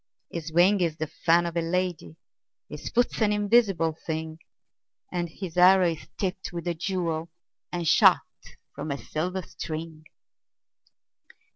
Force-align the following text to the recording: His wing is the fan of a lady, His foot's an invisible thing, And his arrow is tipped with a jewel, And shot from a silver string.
His 0.31 0.51
wing 0.51 0.81
is 0.81 0.97
the 0.97 1.05
fan 1.05 1.45
of 1.45 1.55
a 1.55 1.61
lady, 1.61 2.15
His 2.67 2.89
foot's 2.89 3.21
an 3.21 3.31
invisible 3.31 3.93
thing, 4.03 4.39
And 5.11 5.29
his 5.29 5.57
arrow 5.57 5.91
is 5.91 6.07
tipped 6.17 6.51
with 6.51 6.65
a 6.67 6.73
jewel, 6.73 7.29
And 7.71 7.87
shot 7.87 8.21
from 8.73 8.89
a 8.89 8.97
silver 8.97 9.43
string. 9.43 10.05